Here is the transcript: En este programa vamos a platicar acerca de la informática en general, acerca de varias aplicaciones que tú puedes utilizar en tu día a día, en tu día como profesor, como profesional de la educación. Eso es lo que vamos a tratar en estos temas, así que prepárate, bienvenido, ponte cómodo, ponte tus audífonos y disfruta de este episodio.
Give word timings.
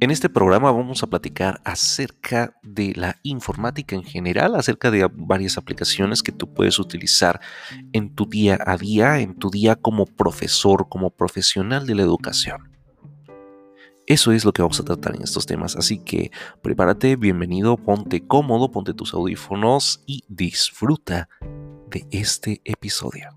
En 0.00 0.12
este 0.12 0.28
programa 0.28 0.70
vamos 0.70 1.02
a 1.02 1.08
platicar 1.08 1.60
acerca 1.64 2.54
de 2.62 2.92
la 2.94 3.18
informática 3.24 3.96
en 3.96 4.04
general, 4.04 4.54
acerca 4.54 4.92
de 4.92 5.08
varias 5.12 5.58
aplicaciones 5.58 6.22
que 6.22 6.30
tú 6.30 6.54
puedes 6.54 6.78
utilizar 6.78 7.40
en 7.92 8.14
tu 8.14 8.26
día 8.26 8.58
a 8.64 8.76
día, 8.76 9.18
en 9.18 9.34
tu 9.34 9.50
día 9.50 9.74
como 9.74 10.06
profesor, 10.06 10.88
como 10.88 11.10
profesional 11.10 11.84
de 11.84 11.96
la 11.96 12.02
educación. 12.02 12.70
Eso 14.06 14.30
es 14.30 14.44
lo 14.44 14.52
que 14.52 14.62
vamos 14.62 14.78
a 14.78 14.84
tratar 14.84 15.16
en 15.16 15.22
estos 15.22 15.46
temas, 15.46 15.74
así 15.74 15.98
que 15.98 16.30
prepárate, 16.62 17.16
bienvenido, 17.16 17.76
ponte 17.76 18.24
cómodo, 18.24 18.70
ponte 18.70 18.94
tus 18.94 19.12
audífonos 19.14 20.04
y 20.06 20.22
disfruta 20.28 21.28
de 21.90 22.06
este 22.12 22.62
episodio. 22.64 23.36